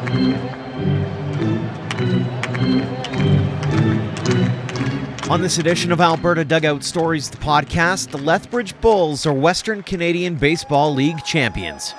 [0.00, 0.06] On
[5.42, 10.94] this edition of Alberta Dugout Stories, the podcast, the Lethbridge Bulls are Western Canadian Baseball
[10.94, 11.94] League champions.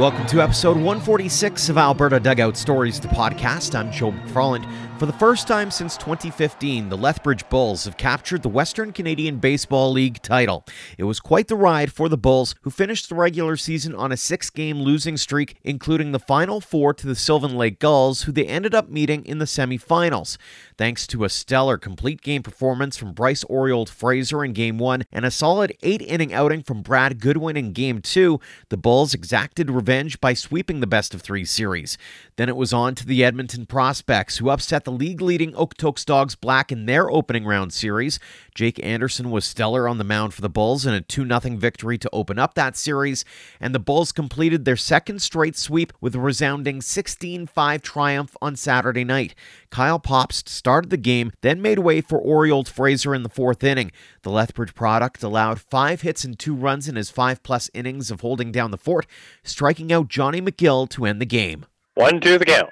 [0.00, 3.78] Welcome to episode 146 of Alberta Dugout Stories, the podcast.
[3.78, 4.66] I'm Joe McFarland.
[4.98, 9.92] For the first time since 2015, the Lethbridge Bulls have captured the Western Canadian Baseball
[9.92, 10.64] League title.
[10.98, 14.16] It was quite the ride for the Bulls, who finished the regular season on a
[14.16, 18.46] six game losing streak, including the final four to the Sylvan Lake Gulls, who they
[18.46, 20.36] ended up meeting in the semifinals.
[20.76, 25.24] Thanks to a stellar complete game performance from Bryce Oriold Fraser in Game 1 and
[25.24, 29.89] a solid eight inning outing from Brad Goodwin in Game 2, the Bulls exacted revenge
[30.20, 31.98] by sweeping the best of three series.
[32.36, 36.04] Then it was on to the Edmonton Prospects, who upset the the league leading Okotoks
[36.04, 38.20] Dogs Black in their opening round series.
[38.60, 41.96] Jake Anderson was stellar on the mound for the Bulls in a 2 0 victory
[41.96, 43.24] to open up that series,
[43.58, 48.56] and the Bulls completed their second straight sweep with a resounding 16 5 triumph on
[48.56, 49.34] Saturday night.
[49.70, 53.92] Kyle Popst started the game, then made way for Oriold Fraser in the fourth inning.
[54.24, 58.20] The Lethbridge product allowed five hits and two runs in his five plus innings of
[58.20, 59.06] holding down the fort,
[59.42, 61.64] striking out Johnny McGill to end the game.
[61.94, 62.68] One, two, the count.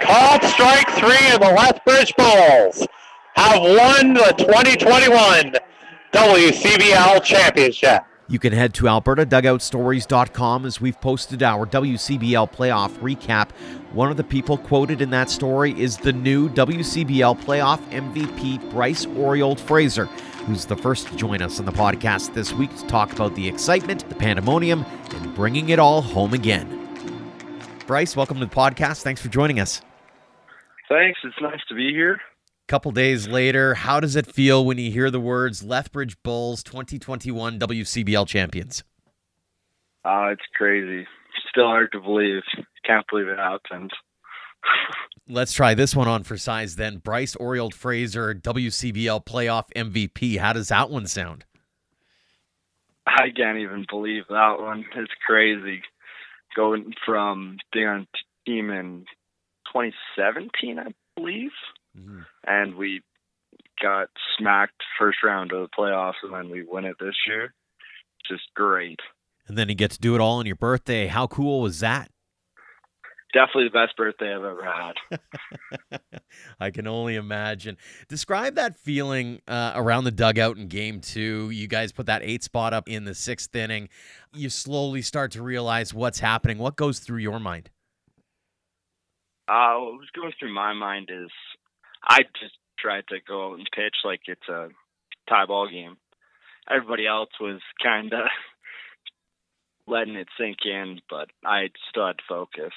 [0.00, 2.86] Called strike three, and the Lethbridge Bulls
[3.34, 5.54] have won the 2021
[6.12, 8.04] WCBL Championship.
[8.28, 13.50] You can head to albertadugoutstories.com as we've posted our WCBL playoff recap.
[13.92, 19.04] One of the people quoted in that story is the new WCBL playoff MVP, Bryce
[19.06, 20.06] Oriold Fraser,
[20.46, 23.46] who's the first to join us on the podcast this week to talk about the
[23.46, 26.78] excitement, the pandemonium, and bringing it all home again.
[27.86, 29.02] Bryce, welcome to the podcast.
[29.02, 29.82] Thanks for joining us.
[30.88, 31.18] Thanks.
[31.24, 32.20] It's nice to be here.
[32.68, 37.58] Couple days later, how does it feel when you hear the words Lethbridge Bulls 2021
[37.58, 38.82] WCBL champions?
[40.04, 41.06] Uh, it's crazy.
[41.50, 42.42] Still hard to believe.
[42.84, 43.92] Can't believe it happened.
[45.28, 46.98] Let's try this one on for size then.
[46.98, 50.38] Bryce Oriold Fraser, WCBL playoff MVP.
[50.38, 51.44] How does that one sound?
[53.06, 54.84] I can't even believe that one.
[54.96, 55.82] It's crazy.
[56.56, 58.06] Going from being on
[58.46, 59.04] team in
[59.72, 61.50] 2017, I believe,
[61.96, 62.20] mm-hmm.
[62.46, 63.02] and we
[63.80, 64.08] got
[64.38, 67.54] smacked first round of the playoffs, and then we win it this year.
[68.28, 69.00] Just great.
[69.48, 71.08] And then you get to do it all on your birthday.
[71.08, 72.10] How cool was that?
[73.32, 76.00] Definitely the best birthday I've ever had.
[76.60, 77.78] I can only imagine.
[78.06, 81.48] Describe that feeling uh, around the dugout in game two.
[81.48, 83.88] You guys put that eight spot up in the sixth inning.
[84.34, 86.58] You slowly start to realize what's happening.
[86.58, 87.70] What goes through your mind?
[89.48, 91.30] Uh, what was going through my mind is
[92.04, 94.68] I just tried to go out and pitch like it's a
[95.28, 95.96] tie ball game.
[96.70, 98.26] Everybody else was kind of
[99.86, 102.72] letting it sink in, but I still had to focus.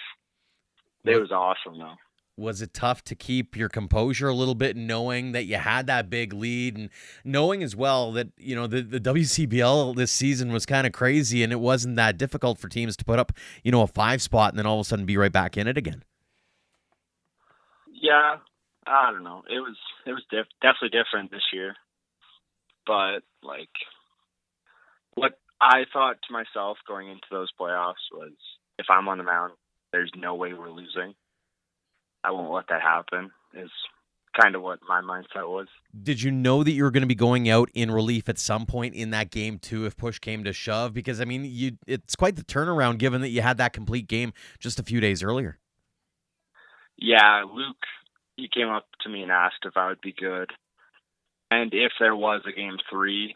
[1.04, 1.96] It was awesome though.
[2.38, 6.10] Was it tough to keep your composure a little bit, knowing that you had that
[6.10, 6.90] big lead, and
[7.24, 11.44] knowing as well that you know the, the WCBL this season was kind of crazy,
[11.44, 13.32] and it wasn't that difficult for teams to put up
[13.64, 15.68] you know a five spot and then all of a sudden be right back in
[15.68, 16.04] it again
[18.06, 18.38] yeah,
[18.88, 19.44] I don't know.
[19.50, 21.76] It was it was diff- definitely different this year,
[22.86, 23.70] but like
[25.16, 28.34] what I thought to myself going into those playoffs was,
[28.78, 29.54] if I'm on the mound,
[29.92, 31.16] there's no way we're losing.
[32.24, 33.32] I won't let that happen.
[33.54, 33.72] Is
[34.40, 35.68] kind of what my mindset was.
[36.04, 38.66] Did you know that you were going to be going out in relief at some
[38.66, 40.94] point in that game too, if push came to shove?
[40.94, 44.34] Because I mean, you it's quite the turnaround given that you had that complete game
[44.60, 45.58] just a few days earlier.
[46.98, 47.84] Yeah, Luke,
[48.38, 50.52] he came up to me and asked if I would be good.
[51.52, 53.36] And if there was a game three,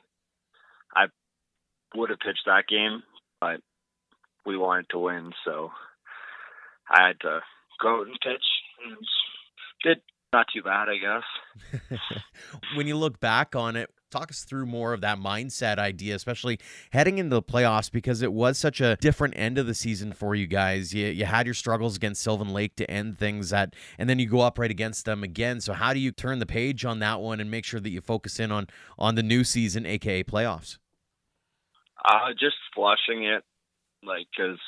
[0.95, 1.05] I
[1.95, 3.03] would have pitched that game,
[3.39, 3.61] but
[4.45, 5.71] we wanted to win, so
[6.89, 7.39] I had to
[7.81, 8.43] go out and pitch.
[8.85, 8.97] And
[9.83, 10.01] did
[10.33, 11.99] not too bad, I guess.
[12.75, 16.59] when you look back on it, talk us through more of that mindset idea, especially
[16.91, 20.35] heading into the playoffs, because it was such a different end of the season for
[20.35, 20.93] you guys.
[20.93, 24.27] You, you had your struggles against Sylvan Lake to end things at, and then you
[24.27, 25.61] go up right against them again.
[25.61, 28.01] So how do you turn the page on that one and make sure that you
[28.01, 28.67] focus in on
[28.97, 30.77] on the new season, aka playoffs?
[32.03, 33.43] Uh, just flushing it,
[34.03, 34.59] like because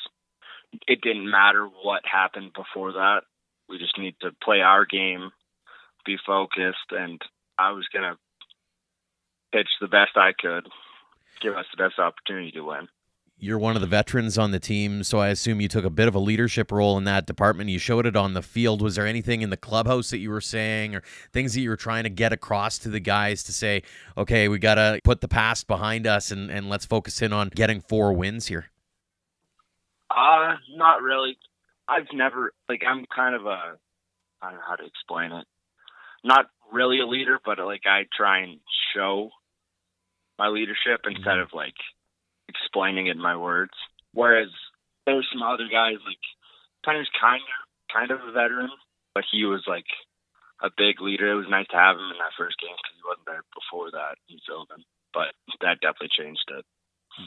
[0.87, 3.21] it didn't matter what happened before that.
[3.69, 5.31] We just need to play our game,
[6.05, 7.21] be focused, and
[7.57, 8.17] I was gonna
[9.51, 10.67] pitch the best I could,
[11.41, 12.87] give us the best opportunity to win.
[13.43, 16.07] you're one of the veterans on the team, so I assume you took a bit
[16.07, 17.71] of a leadership role in that department.
[17.71, 18.83] You showed it on the field.
[18.83, 21.01] Was there anything in the clubhouse that you were saying or
[21.33, 23.81] things that you were trying to get across to the guys to say,
[24.15, 27.49] okay, we got to put the past behind us and, and let's focus in on
[27.49, 28.67] getting four wins here?
[30.11, 31.39] Uh, not really.
[31.87, 33.77] I've never, like, I'm kind of a,
[34.39, 35.47] I don't know how to explain it.
[36.23, 38.59] Not really a leader, but like, I try and
[38.93, 39.31] show
[40.37, 41.77] my leadership instead of like
[42.49, 43.73] explaining it in my words.
[44.13, 44.49] Whereas
[45.05, 46.21] there's some other guys like
[46.85, 48.69] Penner's kind of kind of a veteran,
[49.13, 49.85] but he was like
[50.61, 51.31] a big leader.
[51.31, 53.91] It was nice to have him in that first game because he wasn't there before
[53.91, 54.83] that in Sylvan.
[55.13, 56.65] But that definitely changed it.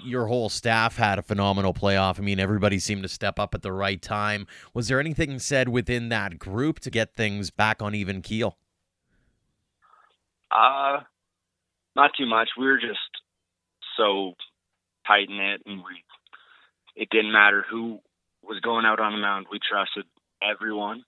[0.02, 2.18] Your whole staff had a phenomenal playoff.
[2.18, 4.46] I mean, everybody seemed to step up at the right time.
[4.72, 8.56] Was there anything said within that group to get things back on even keel?
[10.50, 11.00] Uh,
[11.96, 12.50] not too much.
[12.58, 12.98] We were just
[13.96, 14.34] so
[15.06, 16.02] tight knit, and we
[16.96, 17.98] it didn't matter who
[18.42, 19.46] was going out on the mound.
[19.50, 20.04] We trusted
[20.42, 21.04] everyone,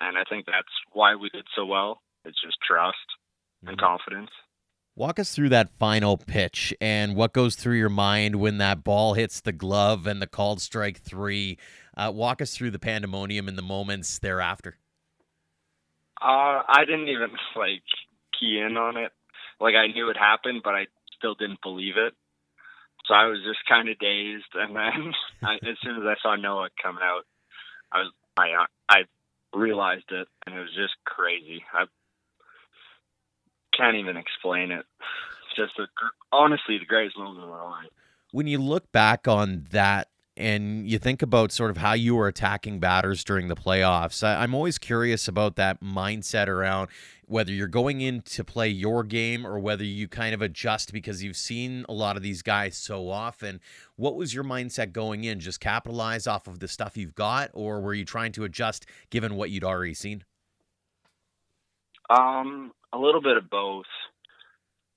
[0.00, 2.00] and I think that's why we did so well.
[2.24, 2.96] It's just trust
[3.62, 3.70] mm-hmm.
[3.70, 4.30] and confidence.
[4.96, 9.14] Walk us through that final pitch and what goes through your mind when that ball
[9.14, 11.56] hits the glove and the called strike three.
[11.96, 14.76] Uh, walk us through the pandemonium and the moments thereafter.
[16.20, 17.82] Uh, I didn't even like
[18.38, 19.12] key in on it.
[19.60, 22.14] Like I knew it happened, but I still didn't believe it.
[23.06, 25.12] So I was just kind of dazed, and then
[25.42, 27.22] I, as soon as I saw Noah coming out,
[27.90, 28.98] I was I I
[29.54, 31.64] realized it, and it was just crazy.
[31.72, 31.84] I
[33.76, 34.84] can't even explain it.
[35.00, 35.86] It's Just a,
[36.32, 37.90] honestly the greatest moment of my life.
[38.32, 40.08] When you look back on that
[40.38, 44.44] and you think about sort of how you were attacking batters during the playoffs, I,
[44.44, 46.88] am always curious about that mindset around
[47.26, 51.24] whether you're going in to play your game or whether you kind of adjust because
[51.24, 53.60] you've seen a lot of these guys so often.
[53.96, 55.40] What was your mindset going in?
[55.40, 59.34] Just capitalize off of the stuff you've got, or were you trying to adjust given
[59.34, 60.22] what you'd already seen?
[62.08, 63.86] Um, a little bit of both.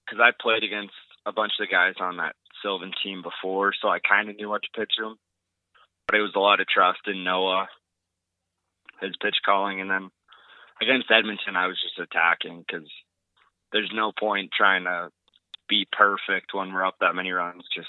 [0.06, 0.94] Because I played against
[1.26, 4.48] a bunch of the guys on that Sylvan team before, so I kind of knew
[4.50, 5.18] what to pitch them.
[6.12, 7.70] But it was a lot of trust in Noah,
[9.00, 10.12] his pitch calling, and then
[10.82, 12.86] against Edmonton, I was just attacking because
[13.72, 15.08] there's no point trying to
[15.70, 17.64] be perfect when we're up that many runs.
[17.74, 17.88] Just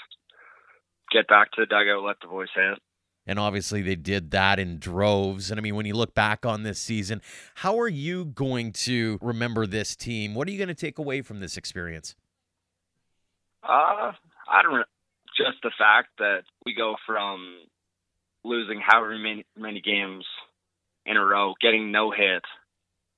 [1.11, 2.79] get back to the dugout, let the boys hit.
[3.27, 5.51] And obviously, they did that in droves.
[5.51, 7.21] And I mean, when you look back on this season,
[7.55, 10.33] how are you going to remember this team?
[10.33, 12.15] What are you going to take away from this experience?
[13.63, 14.13] Uh,
[14.49, 14.75] I don't.
[14.75, 14.83] Know.
[15.35, 17.65] Just the fact that we go from
[18.43, 20.25] losing however many many games
[21.05, 22.43] in a row, getting no hit,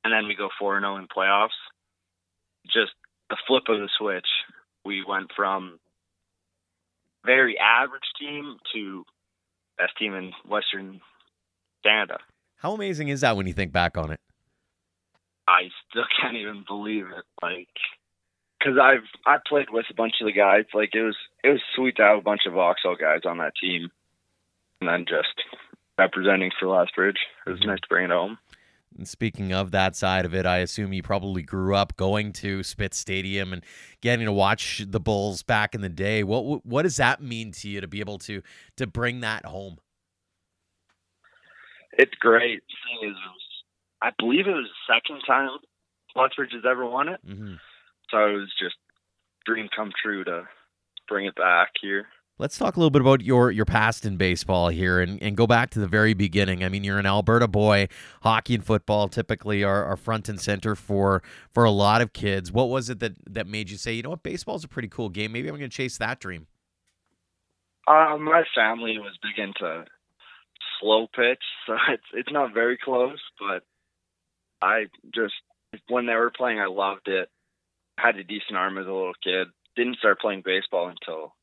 [0.03, 1.49] and then we go 4 0 in playoffs.
[2.65, 2.93] Just
[3.29, 4.27] the flip of the switch.
[4.83, 5.79] We went from
[7.25, 9.03] very average team to
[9.77, 11.01] best team in Western
[11.83, 12.19] Canada.
[12.57, 14.19] How amazing is that when you think back on it?
[15.47, 17.25] I still can't even believe it.
[17.41, 17.67] Like,
[18.59, 20.65] because I've I played with a bunch of the guys.
[20.73, 23.53] Like it was it was sweet to have a bunch of Vauxhall guys on that
[23.61, 23.89] team,
[24.81, 25.41] and then just
[25.97, 27.17] representing for Lethbridge.
[27.45, 27.69] It was mm-hmm.
[27.69, 28.37] nice to bring it home.
[28.97, 32.63] And speaking of that side of it, I assume you probably grew up going to
[32.63, 33.63] Spitz Stadium and
[34.01, 36.23] getting to watch the Bulls back in the day.
[36.23, 38.41] What what does that mean to you to be able to
[38.77, 39.77] to bring that home?
[41.97, 42.63] It's great.
[42.67, 43.17] The thing is,
[44.01, 45.49] I believe it was the second time
[46.15, 47.19] Lethbridge has ever won it.
[47.27, 47.55] Mm-hmm.
[48.09, 48.75] So it was just
[49.45, 50.47] dream come true to
[51.07, 52.07] bring it back here.
[52.37, 55.47] Let's talk a little bit about your your past in baseball here and, and go
[55.47, 56.65] back to the very beginning.
[56.65, 57.87] I mean, you're an Alberta boy.
[58.23, 61.23] Hockey and football typically are, are front and center for
[61.53, 62.51] for a lot of kids.
[62.51, 65.07] What was it that, that made you say, you know what, baseball's a pretty cool
[65.07, 65.31] game.
[65.31, 66.47] Maybe I'm going to chase that dream?
[67.87, 69.85] Uh, my family was big into
[70.81, 73.63] slow pitch, so it's it's not very close, but
[74.61, 75.35] I just
[75.87, 77.29] when they were playing, I loved it.
[77.97, 79.47] Had a decent arm as a little kid.
[79.77, 81.33] Didn't start playing baseball until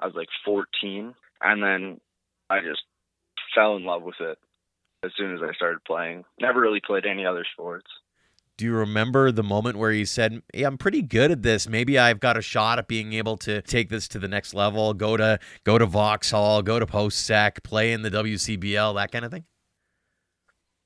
[0.00, 2.00] I was like 14, and then
[2.48, 2.82] I just
[3.54, 4.38] fell in love with it
[5.04, 6.24] as soon as I started playing.
[6.40, 7.86] Never really played any other sports.
[8.56, 11.66] Do you remember the moment where you said, "Hey, I'm pretty good at this.
[11.66, 14.92] Maybe I've got a shot at being able to take this to the next level.
[14.92, 19.24] Go to go to Vauxhall, go to post sec, play in the WCBL, that kind
[19.24, 19.44] of thing."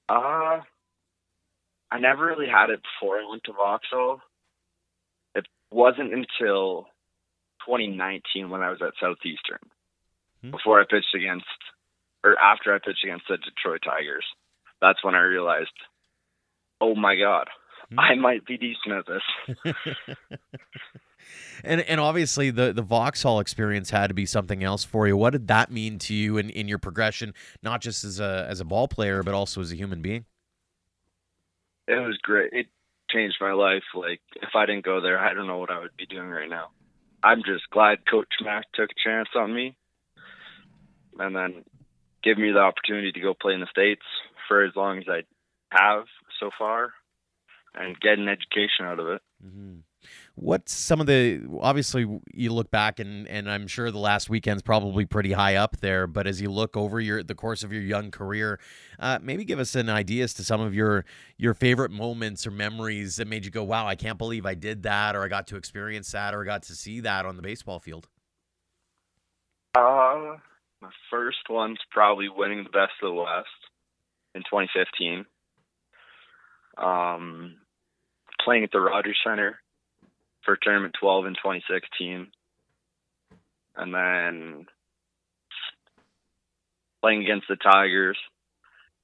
[0.08, 0.60] Uh,
[1.90, 4.20] I never really had it before I went to Vauxhall.
[5.34, 6.86] It wasn't until
[7.66, 9.58] 2019 when I was at Southeastern.
[10.42, 10.50] Hmm.
[10.50, 11.46] Before I pitched against,
[12.22, 14.24] or after I pitched against the Detroit Tigers,
[14.80, 15.72] that's when I realized,
[16.80, 17.48] oh my God,
[17.90, 17.98] hmm.
[17.98, 19.74] I might be decent at this.
[21.62, 25.16] And and obviously the the Vauxhall experience had to be something else for you.
[25.16, 28.60] What did that mean to you in, in your progression, not just as a as
[28.60, 30.24] a ball player, but also as a human being?
[31.86, 32.52] It was great.
[32.52, 32.66] It
[33.10, 33.84] changed my life.
[33.94, 36.48] Like if I didn't go there, I don't know what I would be doing right
[36.48, 36.70] now.
[37.24, 39.76] I'm just glad Coach Mack took a chance on me,
[41.18, 41.64] and then
[42.22, 44.02] give me the opportunity to go play in the states
[44.46, 45.22] for as long as I
[45.70, 46.04] have
[46.38, 46.92] so far,
[47.74, 49.22] and get an education out of it.
[49.44, 49.78] Mm-hmm.
[50.36, 54.62] What's some of the obviously you look back and and I'm sure the last weekend's
[54.62, 57.82] probably pretty high up there, but as you look over your the course of your
[57.82, 58.58] young career,
[58.98, 61.04] uh, maybe give us an idea as to some of your
[61.38, 64.82] your favorite moments or memories that made you go, "Wow, I can't believe I did
[64.82, 67.42] that," or "I got to experience that," or "I got to see that on the
[67.42, 68.08] baseball field."
[69.76, 70.38] Uh,
[70.80, 73.48] my first one's probably winning the Best of the West
[74.34, 75.26] in 2015.
[76.76, 77.58] Um,
[78.44, 79.60] playing at the Rogers Center
[80.44, 82.28] for tournament 12 in 2016
[83.76, 84.66] and then
[87.02, 88.18] playing against the tigers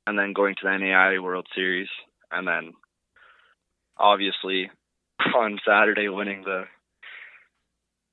[0.07, 1.89] and then going to the NAIA World Series
[2.31, 2.73] and then
[3.97, 4.71] obviously
[5.37, 6.65] on Saturday winning the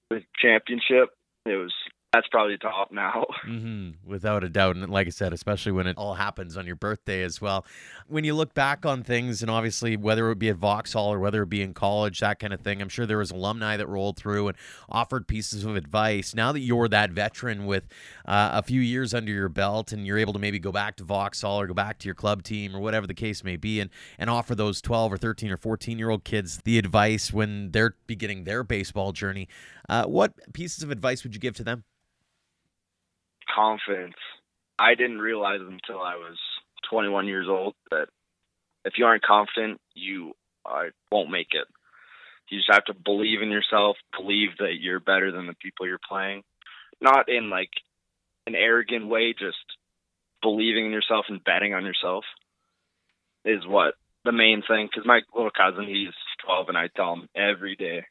[0.10, 1.10] the championship.
[1.46, 1.74] It was
[2.17, 3.25] that's probably top now.
[3.47, 4.75] Mm-hmm, without a doubt.
[4.75, 7.65] And like I said, especially when it all happens on your birthday as well.
[8.07, 11.43] When you look back on things, and obviously whether it be at Vauxhall or whether
[11.43, 14.17] it be in college, that kind of thing, I'm sure there was alumni that rolled
[14.17, 14.57] through and
[14.89, 16.36] offered pieces of advice.
[16.36, 17.88] Now that you're that veteran with
[18.25, 21.05] uh, a few years under your belt and you're able to maybe go back to
[21.05, 23.89] Vauxhall or go back to your club team or whatever the case may be and,
[24.19, 27.95] and offer those 12 or 13 or 14 year old kids the advice when they're
[28.07, 29.47] beginning their baseball journey,
[29.88, 31.86] uh, what pieces of advice would you give to them?
[33.54, 34.16] Confidence.
[34.80, 36.38] I didn't realize until I was
[36.89, 38.08] 21 years old that
[38.86, 40.34] if you aren't confident, you
[40.66, 41.68] uh, won't make it.
[42.50, 46.00] You just have to believe in yourself, believe that you're better than the people you're
[46.08, 46.44] playing.
[47.01, 47.70] Not in like
[48.46, 49.58] an arrogant way, just
[50.42, 52.24] believing in yourself and betting on yourself
[53.44, 54.88] is what the main thing.
[54.89, 56.13] Because my little cousin, he's
[56.46, 58.06] 12, and I tell him every day.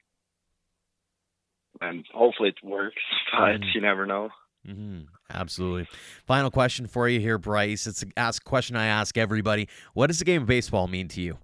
[1.81, 3.03] And hopefully it works,
[3.33, 3.75] but mm.
[3.75, 4.31] you never know.
[4.67, 5.03] Mm-hmm.
[5.31, 5.87] Absolutely.
[6.27, 7.87] Final question for you here, Bryce.
[7.87, 9.69] It's a ask question I ask everybody.
[9.95, 11.39] What does the game of baseball mean to you?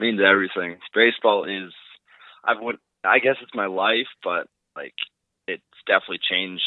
[0.00, 0.78] It means everything.
[0.94, 1.72] Baseball is,
[2.44, 4.46] I would, I guess it's my life, but
[4.76, 4.94] like
[5.48, 6.62] it's definitely changed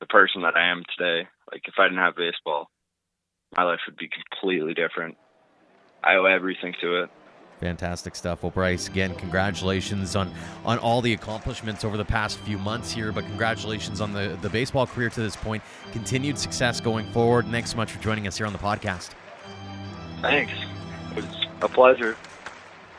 [0.00, 1.28] the person that I am today.
[1.50, 2.68] Like if I didn't have baseball,
[3.56, 5.16] my life would be completely different.
[6.02, 7.10] I owe everything to it.
[7.60, 8.42] Fantastic stuff.
[8.42, 10.32] Well, Bryce, again, congratulations on
[10.64, 14.48] on all the accomplishments over the past few months here, but congratulations on the, the
[14.48, 15.62] baseball career to this point.
[15.92, 17.46] Continued success going forward.
[17.46, 19.10] Thanks so much for joining us here on the podcast.
[20.20, 20.52] Thanks.
[21.16, 22.16] It was a pleasure.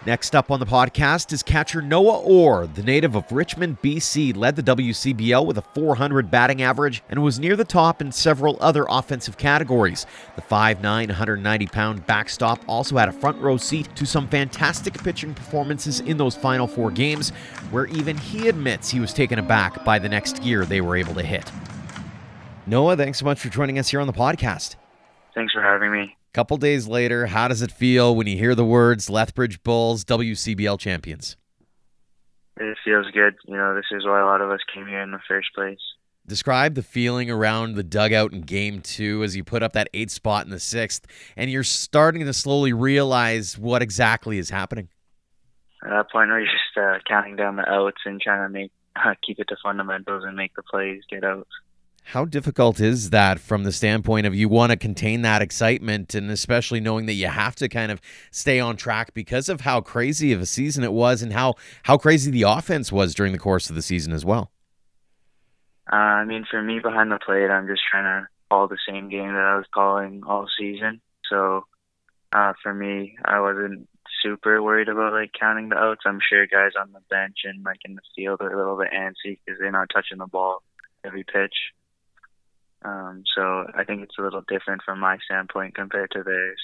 [0.09, 2.65] Next up on the podcast is catcher Noah Orr.
[2.65, 7.37] The native of Richmond, BC, led the WCBL with a 400 batting average and was
[7.37, 10.07] near the top in several other offensive categories.
[10.35, 15.35] The 5'9, 190 pound backstop also had a front row seat to some fantastic pitching
[15.35, 17.29] performances in those final four games,
[17.69, 21.13] where even he admits he was taken aback by the next gear they were able
[21.13, 21.51] to hit.
[22.65, 24.75] Noah, thanks so much for joining us here on the podcast.
[25.35, 26.15] Thanks for having me.
[26.31, 30.79] Couple days later, how does it feel when you hear the words Lethbridge Bulls WCBL
[30.79, 31.35] champions?
[32.57, 33.35] It feels good.
[33.47, 35.79] You know, this is why a lot of us came here in the first place.
[36.27, 40.11] Describe the feeling around the dugout in game two as you put up that eighth
[40.11, 44.89] spot in the sixth, and you're starting to slowly realize what exactly is happening.
[45.83, 49.15] At that point, we're just uh, counting down the outs and trying to make uh,
[49.25, 51.49] keep it to fundamentals and make the plays get outs.
[52.13, 56.31] How difficult is that from the standpoint of you want to contain that excitement and
[56.31, 58.01] especially knowing that you have to kind of
[58.31, 61.99] stay on track because of how crazy of a season it was and how how
[61.99, 64.49] crazy the offense was during the course of the season as well?
[65.93, 69.09] Uh, I mean, for me behind the plate, I'm just trying to call the same
[69.09, 71.01] game that I was calling all season.
[71.29, 71.65] So
[72.33, 73.87] uh, for me, I wasn't
[74.23, 76.01] super worried about like counting the outs.
[76.07, 78.89] I'm sure guys on the bench and like in the field are a little bit
[78.91, 80.63] antsy because they're not touching the ball
[81.05, 81.53] every pitch.
[82.83, 86.59] Um, so I think it's a little different from my standpoint compared to theirs.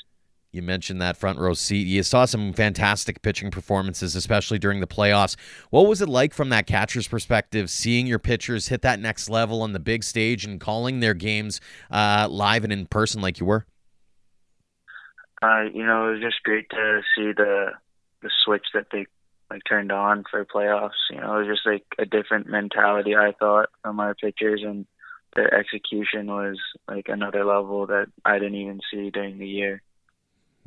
[0.56, 1.86] You mentioned that front row seat.
[1.86, 5.36] You saw some fantastic pitching performances, especially during the playoffs.
[5.70, 9.62] What was it like from that catcher's perspective, seeing your pitchers hit that next level
[9.62, 11.60] on the big stage and calling their games
[11.92, 13.66] uh, live and in person like you were?
[15.42, 17.72] Uh, you know, it was just great to see the
[18.22, 19.06] the switch that they
[19.50, 20.92] like turned on for playoffs.
[21.12, 23.14] You know, it was just like a different mentality.
[23.14, 24.86] I thought from our pitchers and
[25.36, 29.82] their execution was like another level that I didn't even see during the year.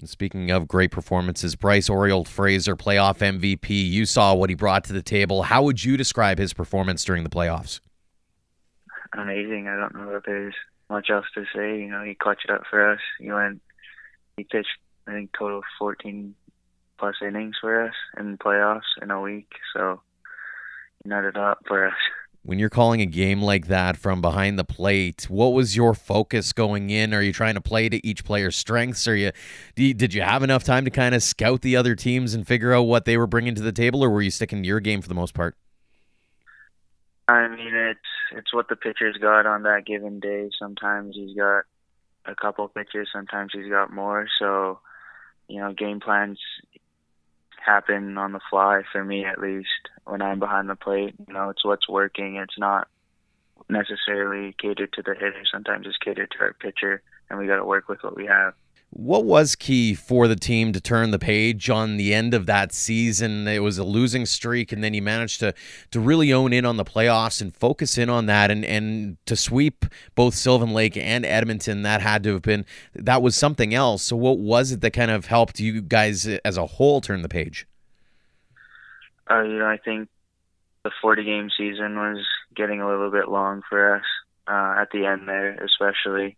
[0.04, 3.70] Speaking of great performances, Bryce Oriole Fraser, playoff MVP.
[3.70, 5.42] You saw what he brought to the table.
[5.42, 7.80] How would you describe his performance during the playoffs?
[9.12, 9.66] Amazing.
[9.66, 10.54] I don't know that there's
[10.88, 11.80] much else to say.
[11.80, 13.00] You know, he clutched it up for us.
[13.18, 13.60] He went,
[14.36, 14.68] he pitched,
[15.08, 16.34] I think, total 14
[16.98, 19.50] plus innings for us in the playoffs in a week.
[19.74, 20.00] So
[21.02, 21.94] he nutted up for us.
[22.48, 26.54] When you're calling a game like that from behind the plate, what was your focus
[26.54, 27.12] going in?
[27.12, 29.06] Are you trying to play to each player's strengths?
[29.06, 29.32] Are you,
[29.74, 32.84] did you have enough time to kind of scout the other teams and figure out
[32.84, 35.08] what they were bringing to the table, or were you sticking to your game for
[35.08, 35.56] the most part?
[37.28, 38.00] I mean, it's
[38.32, 40.48] it's what the pitcher's got on that given day.
[40.58, 41.64] Sometimes he's got
[42.24, 44.26] a couple pitches, sometimes he's got more.
[44.38, 44.80] So,
[45.48, 46.38] you know, game plans
[47.62, 49.68] happen on the fly for me at least
[50.08, 51.14] when I'm behind the plate.
[51.26, 52.36] You know, it's what's working.
[52.36, 52.88] It's not
[53.68, 55.42] necessarily catered to the hitter.
[55.52, 58.54] Sometimes it's catered to our pitcher, and we got to work with what we have.
[58.90, 62.72] What was key for the team to turn the page on the end of that
[62.72, 63.46] season?
[63.46, 65.52] It was a losing streak, and then you managed to
[65.90, 69.36] to really own in on the playoffs and focus in on that, and and to
[69.36, 69.84] sweep
[70.14, 71.82] both Sylvan Lake and Edmonton.
[71.82, 74.04] That had to have been that was something else.
[74.04, 77.28] So, what was it that kind of helped you guys as a whole turn the
[77.28, 77.66] page?
[79.30, 80.08] Uh, you know, I think
[80.84, 84.04] the 40 game season was getting a little bit long for us
[84.46, 86.36] uh, at the end there, especially.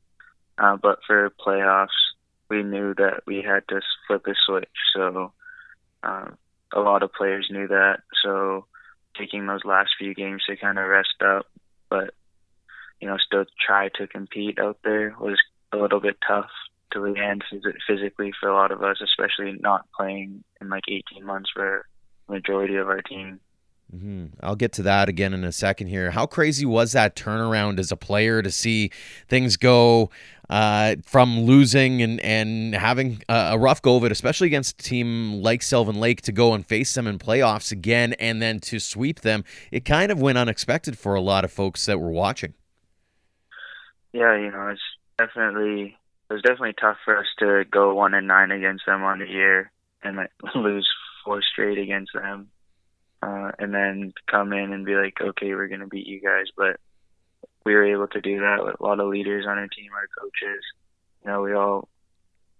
[0.59, 1.88] Uh, but for playoffs,
[2.49, 4.68] we knew that we had to flip a switch.
[4.94, 5.32] So
[6.02, 6.30] uh,
[6.73, 8.00] a lot of players knew that.
[8.23, 8.66] So
[9.16, 11.47] taking those last few games to kind of rest up,
[11.88, 12.14] but
[13.00, 15.38] you know, still try to compete out there was
[15.73, 16.50] a little bit tough
[16.92, 17.44] to the end
[17.87, 21.87] physically for a lot of us, especially not playing in like 18 months for
[22.30, 23.40] majority of our team.
[23.94, 24.26] Mm-hmm.
[24.40, 26.12] I'll get to that again in a second here.
[26.12, 28.92] How crazy was that turnaround as a player to see
[29.28, 30.10] things go
[30.49, 34.84] uh, from losing and, and having a, a, rough go of it, especially against a
[34.84, 38.78] team like Sylvan Lake, to go and face them in playoffs again and then to
[38.78, 39.44] sweep them?
[39.72, 42.54] It kind of went unexpected for a lot of folks that were watching.
[44.12, 44.80] Yeah, you know, it's
[45.19, 45.97] definitely
[46.28, 49.28] it was definitely tough for us to go one and nine against them on the
[49.28, 49.71] year
[50.02, 50.88] and like, lose
[51.25, 52.49] four straight against them,
[53.23, 56.47] uh, and then come in and be like, okay, we're gonna beat you guys.
[56.56, 56.78] But
[57.65, 60.09] we were able to do that with a lot of leaders on our team, our
[60.19, 60.65] coaches.
[61.25, 61.89] You know, we all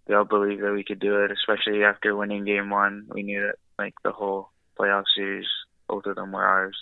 [0.07, 3.07] we all believed that we could do it, especially after winning game one.
[3.12, 5.46] We knew that like the whole playoff series,
[5.88, 6.77] both of them were ours.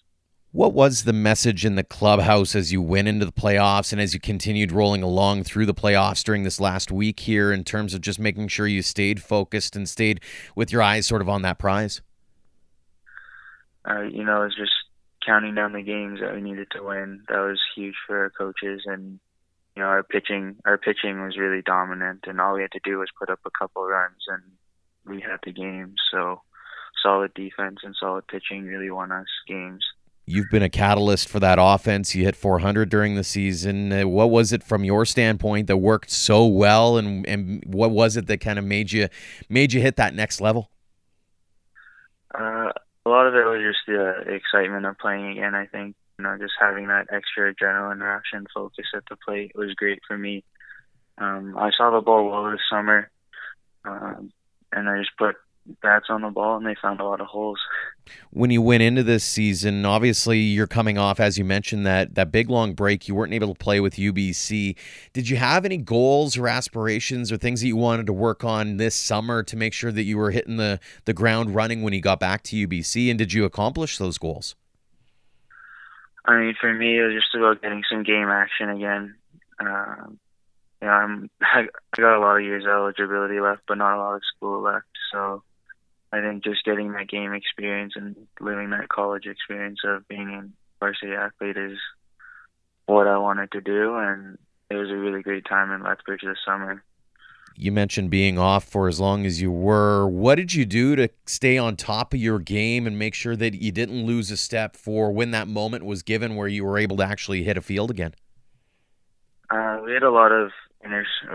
[0.59, 4.12] What was the message in the clubhouse as you went into the playoffs and as
[4.12, 8.01] you continued rolling along through the playoffs during this last week here in terms of
[8.01, 10.21] just making sure you stayed focused and stayed
[10.57, 12.03] with your eyes sort of on that prize?
[13.88, 14.73] Uh, you know, it was just
[15.25, 17.23] counting down the games that we needed to win.
[17.29, 19.21] That was huge for our coaches and
[19.77, 22.99] you know, our pitching our pitching was really dominant and all we had to do
[22.99, 24.42] was put up a couple runs and
[25.07, 25.94] we had the game.
[26.11, 26.42] So
[27.01, 29.85] solid defense and solid pitching really won us games.
[30.29, 32.14] You've been a catalyst for that offense.
[32.14, 33.91] You hit 400 during the season.
[33.91, 38.17] Uh, what was it from your standpoint that worked so well, and and what was
[38.19, 39.09] it that kind of made you
[39.49, 40.71] made you hit that next level?
[42.35, 42.71] Uh,
[43.07, 45.55] a lot of it was just the excitement of playing again.
[45.55, 49.53] I think you know just having that extra adrenaline rush and focus at the plate
[49.55, 50.45] was great for me.
[51.17, 53.11] Um, I saw the ball well this summer,
[53.87, 54.31] um,
[54.73, 55.37] and I just put
[55.83, 57.59] bats on the ball and they found a lot of holes.
[58.31, 62.33] When you went into this season, obviously you're coming off, as you mentioned, that that
[62.33, 63.07] big long break.
[63.09, 64.76] You weren't able to play with UBC.
[65.12, 68.78] Did you have any goals or aspirations or things that you wanted to work on
[68.78, 72.00] this summer to make sure that you were hitting the the ground running when you
[72.00, 73.11] got back to UBC?
[73.11, 74.54] And did you accomplish those goals?
[76.24, 79.14] I mean, for me, it was just about getting some game action again.
[79.61, 80.18] Um,
[80.83, 84.16] yeah, I'm I got a lot of years of eligibility left, but not a lot
[84.16, 84.87] of school left.
[85.12, 85.42] So
[86.12, 90.49] I think just getting that game experience and living that college experience of being a
[90.81, 91.79] varsity athlete is
[92.87, 94.38] what I wanted to do, and
[94.71, 96.83] it was a really great time in Lethbridge this summer.
[97.57, 100.07] You mentioned being off for as long as you were.
[100.07, 103.55] What did you do to stay on top of your game and make sure that
[103.55, 106.97] you didn't lose a step for when that moment was given where you were able
[106.99, 108.14] to actually hit a field again?
[109.51, 110.53] Uh, we had a lot of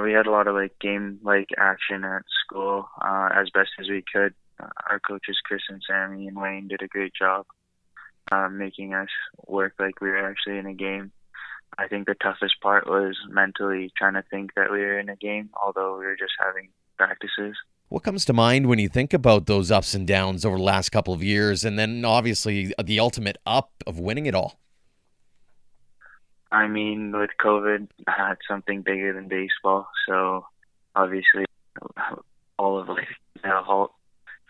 [0.01, 3.89] we had a lot of like game like action at school uh, as best as
[3.89, 7.45] we could our coaches Chris and Sammy and Wayne did a great job
[8.31, 9.09] uh, making us
[9.47, 11.11] work like we were actually in a game.
[11.77, 15.15] I think the toughest part was mentally trying to think that we were in a
[15.15, 17.55] game, although we were just having practices.
[17.89, 20.89] What comes to mind when you think about those ups and downs over the last
[20.89, 24.59] couple of years, and then obviously the ultimate up of winning it all?
[26.51, 30.45] I mean, with COVID, I had something bigger than baseball, so
[30.95, 31.45] obviously
[32.59, 33.07] all of like
[33.43, 33.93] a halt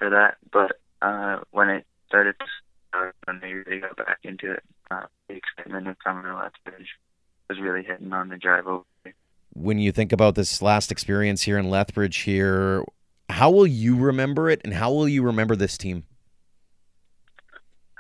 [0.03, 0.37] for that.
[0.51, 2.35] But uh, when it started,
[2.93, 6.89] uh, when they really got back into it, uh, the excitement of coming to Lethbridge
[7.49, 8.83] was really hitting on the drive over.
[9.53, 12.83] When you think about this last experience here in Lethbridge, here,
[13.29, 16.03] how will you remember it, and how will you remember this team?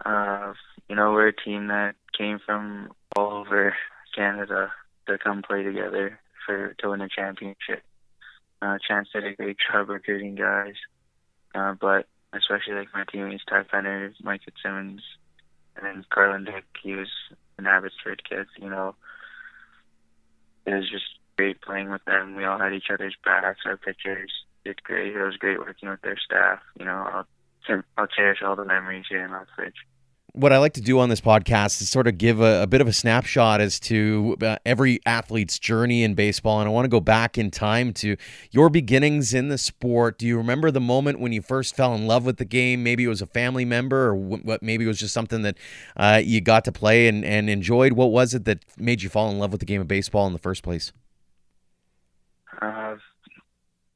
[0.03, 0.53] Uh,
[0.89, 3.75] you know, we're a team that came from all over
[4.15, 4.71] Canada
[5.07, 7.83] to come play together for to win a championship.
[8.61, 10.73] Uh, Chance did a great job recruiting guys,
[11.53, 15.01] uh, but especially like my teammates, Ty Fenner, Mike Fitzsimmons,
[15.75, 16.65] and then Carlin Dick.
[16.81, 17.09] He was
[17.57, 18.47] an Abbotsford kid.
[18.59, 18.95] You know,
[20.65, 21.05] it was just
[21.37, 22.35] great playing with them.
[22.35, 23.61] We all had each other's backs.
[23.65, 24.31] Our pitchers
[24.65, 25.15] did great.
[25.15, 26.59] It was great working with their staff.
[26.79, 27.25] You know,
[27.69, 29.85] I'll I'll cherish all the memories here in Lethbridge
[30.33, 32.81] what I like to do on this podcast is sort of give a, a bit
[32.81, 36.59] of a snapshot as to uh, every athlete's journey in baseball.
[36.59, 38.17] And I want to go back in time to
[38.49, 40.17] your beginnings in the sport.
[40.17, 42.83] Do you remember the moment when you first fell in love with the game?
[42.83, 44.63] Maybe it was a family member, or what?
[44.63, 45.55] Maybe it was just something that
[45.95, 47.93] uh, you got to play and, and enjoyed.
[47.93, 50.33] What was it that made you fall in love with the game of baseball in
[50.33, 50.91] the first place?
[52.59, 52.95] Uh,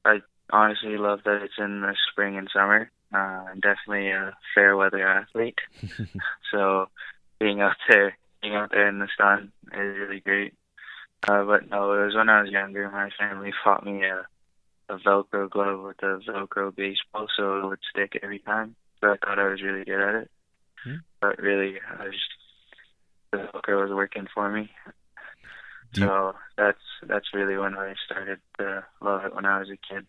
[0.05, 0.19] I
[0.51, 2.91] honestly love that it's in the spring and summer.
[3.13, 5.59] Uh, I'm definitely a fair weather athlete,
[6.51, 6.87] so
[7.39, 10.53] being out there, being out there in the sun is really great.
[11.27, 12.89] Uh, but no, it was when I was younger.
[12.89, 14.25] My family bought me a,
[14.89, 18.75] a Velcro glove with a Velcro baseball, so it would stick every time.
[19.01, 20.31] So I thought I was really good at it.
[20.83, 20.95] Hmm.
[21.21, 22.31] But really, I just
[23.31, 24.69] the Velcro was working for me.
[25.93, 30.05] so that's that's really when I started to love it when I was a kid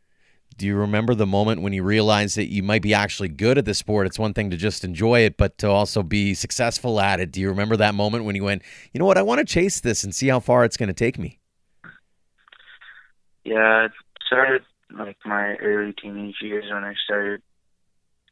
[0.56, 3.64] do you remember the moment when you realized that you might be actually good at
[3.64, 4.06] the sport?
[4.06, 7.30] It's one thing to just enjoy it, but to also be successful at it.
[7.30, 9.80] Do you remember that moment when you went, you know what, I want to chase
[9.80, 11.38] this and see how far it's going to take me?
[13.44, 13.92] Yeah, it
[14.26, 17.42] started like my early teenage years when I started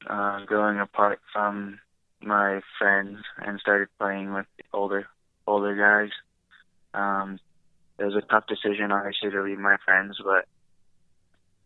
[0.08, 1.78] uh, growing apart from
[2.20, 5.06] my friends and started playing with older
[5.46, 6.10] older guys.
[6.92, 7.38] Um,
[7.98, 10.46] it was a tough decision, obviously, to leave my friends, but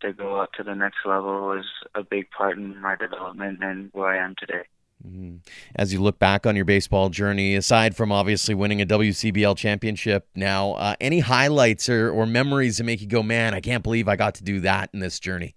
[0.01, 3.91] to go up to the next level was a big part in my development and
[3.93, 4.63] where I am today.
[5.07, 5.37] Mm-hmm.
[5.77, 10.29] As you look back on your baseball journey, aside from obviously winning a WCBL championship
[10.35, 14.09] now, uh, any highlights or, or memories that make you go, man, I can't believe
[14.09, 15.55] I got to do that in this journey?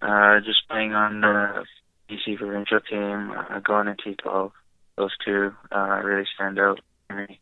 [0.00, 1.64] Uh, just playing on the
[2.08, 4.52] BC provincial team, uh, going to T12,
[4.96, 7.40] those two uh, really stand out for me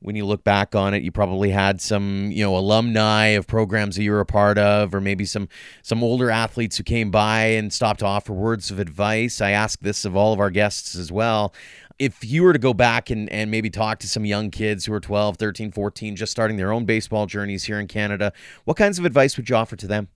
[0.00, 3.96] when you look back on it, you probably had some, you know, alumni of programs
[3.96, 5.48] that you were a part of, or maybe some
[5.82, 9.40] some older athletes who came by and stopped to offer words of advice.
[9.40, 11.52] I ask this of all of our guests as well.
[11.98, 14.92] If you were to go back and, and maybe talk to some young kids who
[14.92, 18.32] are 12, 13, 14, just starting their own baseball journeys here in Canada,
[18.64, 20.06] what kinds of advice would you offer to them?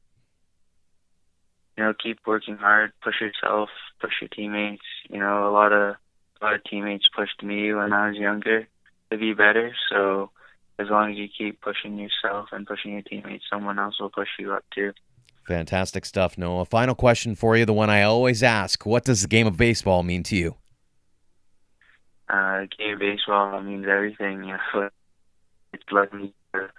[1.77, 3.68] You know, keep working hard, push yourself,
[4.01, 4.85] push your teammates.
[5.11, 5.97] You know, a lot of
[6.40, 8.68] a lot of teammates pushed me when I was younger
[9.12, 9.75] to be better.
[9.90, 10.31] So
[10.79, 14.29] as long as you keep pushing yourself and pushing your teammates, someone else will push
[14.38, 14.92] you up too.
[15.46, 16.64] Fantastic stuff, Noah.
[16.64, 18.87] Final question for you, the one I always ask.
[18.87, 20.57] What does the game of baseball mean to you?
[22.29, 24.44] Uh, game of baseball means everything.
[24.44, 24.88] You know,
[25.72, 26.70] it's led me to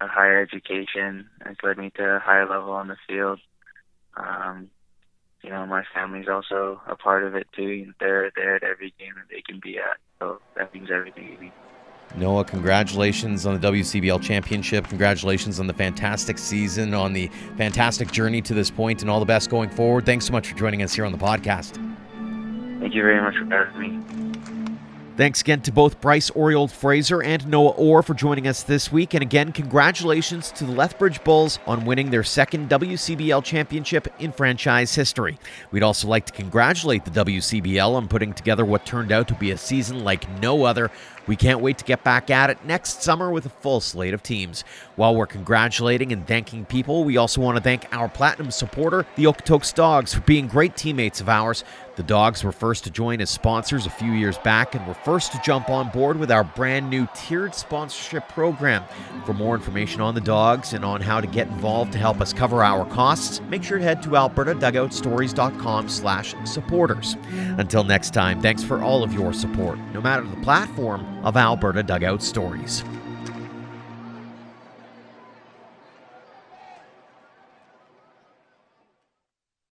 [0.00, 1.28] a higher education.
[1.44, 3.40] It's led me to a higher level on the field.
[4.16, 4.70] Um,
[5.42, 7.92] you know, my family's also a part of it too.
[8.00, 9.98] They're there at every game that they can be at.
[10.18, 11.52] So that means everything to me.
[12.16, 14.88] Noah, congratulations on the WCBL championship.
[14.88, 19.26] Congratulations on the fantastic season, on the fantastic journey to this point, and all the
[19.26, 20.06] best going forward.
[20.06, 21.74] Thanks so much for joining us here on the podcast.
[22.80, 24.55] Thank you very much for having me.
[25.16, 29.14] Thanks again to both Bryce Oriole Fraser and Noah Orr for joining us this week.
[29.14, 34.94] And again, congratulations to the Lethbridge Bulls on winning their second WCBL championship in franchise
[34.94, 35.38] history.
[35.70, 39.52] We'd also like to congratulate the WCBL on putting together what turned out to be
[39.52, 40.90] a season like no other
[41.26, 44.22] we can't wait to get back at it next summer with a full slate of
[44.22, 44.62] teams.
[44.94, 49.24] While we're congratulating and thanking people, we also want to thank our platinum supporter, the
[49.24, 51.64] Okotoks Dogs, for being great teammates of ours.
[51.96, 55.32] The Dogs were first to join as sponsors a few years back and were first
[55.32, 58.84] to jump on board with our brand new tiered sponsorship program.
[59.24, 62.34] For more information on the Dogs and on how to get involved to help us
[62.34, 67.16] cover our costs, make sure to head to albertadugoutstories.com slash supporters.
[67.56, 71.82] Until next time, thanks for all of your support, no matter the platform of Alberta
[71.82, 72.84] Dugout Stories.